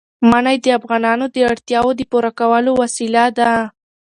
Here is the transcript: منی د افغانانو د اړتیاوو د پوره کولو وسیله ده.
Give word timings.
منی 0.29 0.57
د 0.63 0.67
افغانانو 0.79 1.25
د 1.35 1.37
اړتیاوو 1.51 1.97
د 1.99 2.01
پوره 2.11 2.31
کولو 2.39 2.71
وسیله 2.81 3.23
ده. 3.37 3.51